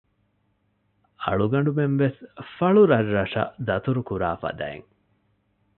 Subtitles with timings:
[1.23, 2.19] އަޅުގަނޑުމެންވެސް
[2.55, 4.87] ފަޅުރަށްރަށަށް ދަތުރުދާ ފަދައިން